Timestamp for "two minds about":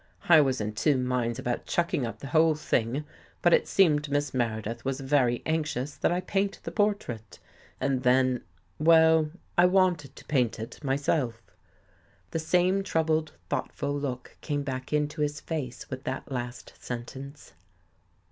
0.73-1.67